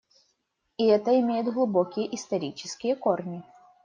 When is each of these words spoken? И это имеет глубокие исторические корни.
И 0.77 0.87
это 0.87 1.19
имеет 1.19 1.53
глубокие 1.53 2.15
исторические 2.15 2.95
корни. 2.95 3.43